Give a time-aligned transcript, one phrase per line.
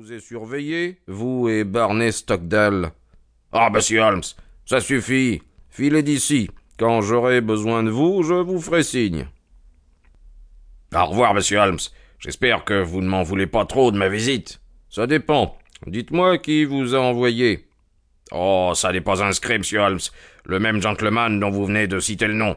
[0.00, 2.92] vous ai surveillé, vous et Barney Stockdale.
[3.52, 4.22] Ah, monsieur Holmes,
[4.64, 5.42] ça suffit.
[5.68, 6.48] Filez d'ici.
[6.78, 9.26] Quand j'aurai besoin de vous, je vous ferai signe.
[10.94, 11.80] Au revoir, monsieur Holmes.
[12.18, 14.62] J'espère que vous ne m'en voulez pas trop de ma visite.
[14.88, 15.58] Ça dépend.
[15.86, 17.68] Dites-moi qui vous a envoyé.
[18.32, 20.00] Oh, ça n'est pas inscrit, monsieur Holmes.
[20.46, 22.56] Le même gentleman dont vous venez de citer le nom.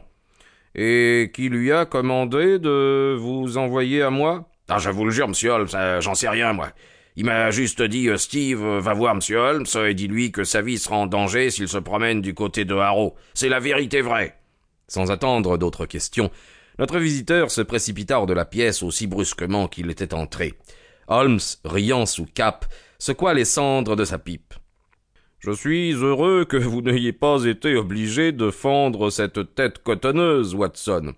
[0.74, 4.48] Et qui lui a commandé de vous envoyer à moi?
[4.70, 6.70] Ah, je vous le jure, monsieur Holmes, euh, j'en sais rien, moi.
[7.16, 10.62] Il m'a juste dit euh, Steve, euh, va voir monsieur Holmes et dis-lui que sa
[10.62, 13.14] vie sera en danger s'il se promène du côté de Harrow.
[13.34, 14.36] C'est la vérité vraie.
[14.88, 16.30] Sans attendre d'autres questions,
[16.80, 20.54] notre visiteur se précipita hors de la pièce aussi brusquement qu'il était entré.
[21.06, 22.66] Holmes, riant sous cap,
[22.98, 24.54] secoua les cendres de sa pipe.
[25.38, 31.12] Je suis heureux que vous n'ayez pas été obligé de fendre cette tête cotonneuse, Watson.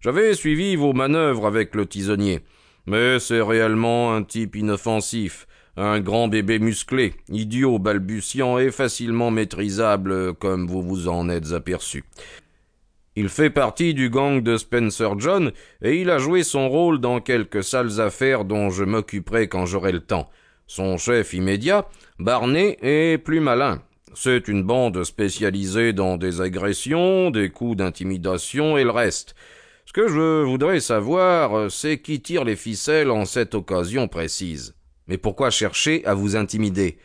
[0.00, 2.40] J'avais suivi vos manœuvres avec le tisonnier.
[2.86, 5.46] Mais c'est réellement un type inoffensif,
[5.76, 12.04] un grand bébé musclé, idiot, balbutiant et facilement maîtrisable, comme vous vous en êtes aperçu.
[13.14, 15.52] Il fait partie du gang de Spencer John,
[15.82, 19.92] et il a joué son rôle dans quelques sales affaires dont je m'occuperai quand j'aurai
[19.92, 20.30] le temps.
[20.66, 21.86] Son chef immédiat,
[22.18, 23.82] Barney, est plus malin.
[24.14, 29.34] C'est une bande spécialisée dans des agressions, des coups d'intimidation et le reste.
[29.84, 34.74] Ce que je voudrais savoir, c'est qui tire les ficelles en cette occasion précise.
[35.08, 36.98] Mais pourquoi chercher à vous intimider?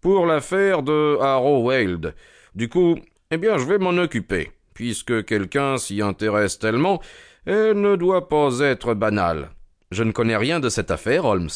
[0.00, 2.14] Pour l'affaire de Harrow Weald.
[2.54, 2.96] Du coup,
[3.30, 4.52] eh bien, je vais m'en occuper.
[4.74, 7.02] Puisque quelqu'un s'y intéresse tellement,
[7.46, 9.50] elle ne doit pas être banale.
[9.90, 11.48] Je ne connais rien de cette affaire, Holmes.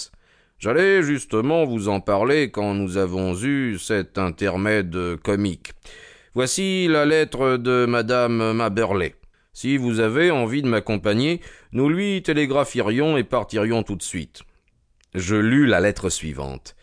[0.59, 5.73] J'allais justement vous en parler quand nous avons eu cet intermède comique.
[6.35, 9.15] Voici la lettre de madame Maberley.
[9.55, 14.43] Si vous avez envie de m'accompagner, nous lui télégrapherions et partirions tout de suite.
[15.15, 16.75] Je lus la lettre suivante.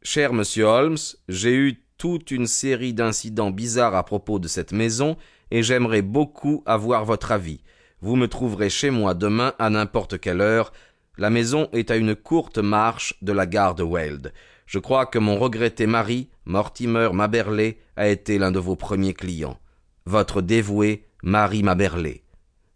[0.00, 0.96] Cher monsieur Holmes,
[1.28, 5.16] j'ai eu toute une série d'incidents bizarres à propos de cette maison,
[5.50, 7.60] et j'aimerais beaucoup avoir votre avis.
[8.00, 10.72] Vous me trouverez chez moi demain à n'importe quelle heure,
[11.16, 14.32] la maison est à une courte marche de la gare de Weld.
[14.66, 19.58] Je crois que mon regretté mari, Mortimer Maberley, a été l'un de vos premiers clients.
[20.08, 22.22] Votre dévoué, Marie Maberley.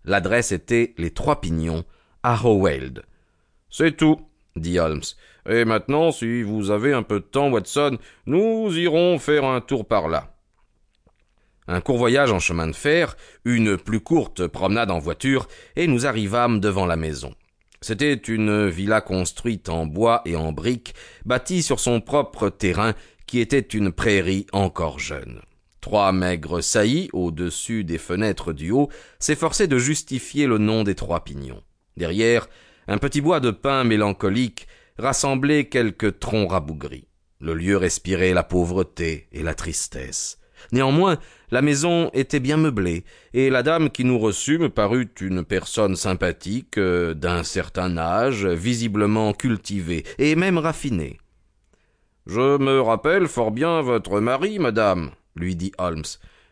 [0.05, 1.87] L'adresse était les Trois Pignons,
[2.23, 3.05] à Howeld.
[3.71, 4.21] C'est tout,
[4.55, 5.01] dit Holmes.
[5.49, 9.89] Et maintenant, si vous avez un peu de temps, Watson, nous irons faire un tour
[9.89, 10.37] par là.
[11.69, 13.17] Un court voyage en chemin de fer,
[13.47, 17.35] une plus courte promenade en voiture, et nous arrivâmes devant la maison.
[17.81, 20.95] C'était une villa construite en bois et en briques,
[21.25, 22.93] bâtie sur son propre terrain,
[23.27, 25.41] qui était une prairie encore jeune.
[25.83, 28.89] Trois maigres saillies, au-dessus des fenêtres du haut,
[29.19, 31.61] s'efforçaient de justifier le nom des trois pignons.
[31.97, 32.49] Derrière,
[32.87, 37.09] un petit bois de pin mélancolique rassemblait quelques troncs rabougris.
[37.41, 40.39] Le lieu respirait la pauvreté et la tristesse.
[40.71, 41.19] Néanmoins,
[41.51, 43.03] la maison était bien meublée,
[43.35, 49.33] et la dame qui nous reçut me parut une personne sympathique, d'un certain âge, visiblement
[49.33, 51.19] cultivée, et même raffinée.
[52.27, 56.05] Je me rappelle fort bien votre mari, madame, lui dit Holmes.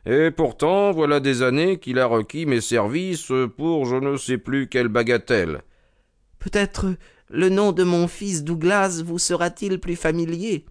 [0.06, 4.68] Et pourtant, voilà des années qu'il a requis mes services pour je ne sais plus
[4.68, 5.62] quelle bagatelle.
[6.38, 6.94] Peut-être
[7.28, 10.64] le nom de mon fils Douglas vous sera-t-il plus familier?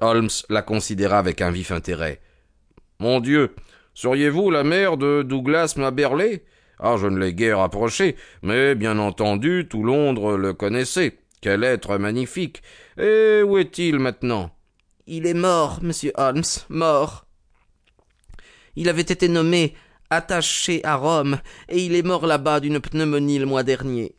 [0.00, 2.20] Holmes la considéra avec un vif intérêt.
[2.98, 3.54] Mon Dieu,
[3.94, 6.44] seriez-vous la mère de Douglas Maberley
[6.78, 11.18] Ah, je ne l'ai guère approché, mais bien entendu, tout Londres le connaissait.
[11.40, 12.62] Quel être magnifique.
[12.98, 14.50] Et où est-il maintenant?
[15.06, 17.26] Il est mort, monsieur Holmes, mort.
[18.76, 19.74] Il avait été nommé
[20.10, 24.14] attaché à Rome, et il est mort là-bas d'une pneumonie le mois dernier.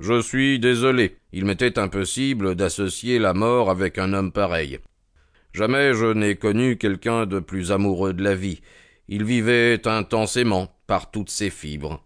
[0.00, 1.16] Je suis désolé.
[1.32, 4.78] Il m'était impossible d'associer la mort avec un homme pareil.
[5.52, 8.60] Jamais je n'ai connu quelqu'un de plus amoureux de la vie.
[9.08, 12.02] Il vivait intensément, par toutes ses fibres.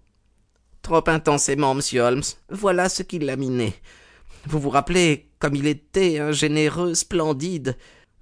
[0.83, 2.23] Trop intensément, monsieur Holmes.
[2.51, 3.75] Voilà ce qui l'a miné.
[4.47, 7.77] Vous vous rappelez comme il était, un généreux, splendide.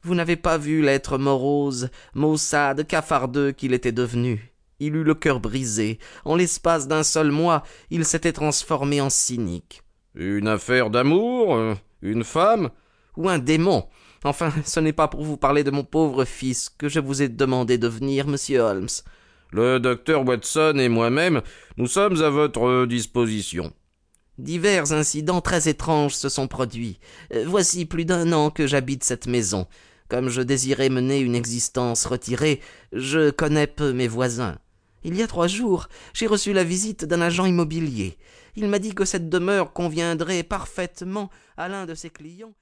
[0.05, 4.53] Vous n'avez pas vu l'être morose, maussade, cafardeux qu'il était devenu.
[4.79, 5.99] Il eut le cœur brisé.
[6.27, 9.83] En l'espace d'un seul mois, il s'était transformé en cynique.
[10.15, 12.69] Une affaire d'amour euh, Une femme?
[13.17, 13.87] Ou un démon
[14.25, 17.29] Enfin, ce n'est pas pour vous parler de mon pauvre fils que je vous ai
[17.29, 18.89] demandé de venir, monsieur Holmes.
[19.53, 21.41] Le docteur Watson et moi-même,
[21.79, 23.73] nous sommes à votre disposition.
[24.37, 26.99] Divers incidents très étranges se sont produits.
[27.33, 29.67] Euh, voici plus d'un an que j'habite cette maison.
[30.09, 32.61] Comme je désirais mener une existence retirée,
[32.93, 34.59] je connais peu mes voisins.
[35.03, 38.17] Il y a trois jours, j'ai reçu la visite d'un agent immobilier.
[38.57, 42.55] Il m'a dit que cette demeure conviendrait parfaitement à l'un de ses clients.